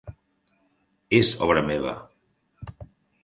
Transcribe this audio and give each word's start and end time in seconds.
És 1.19 1.29
obra 1.49 1.63
meva. 1.69 1.93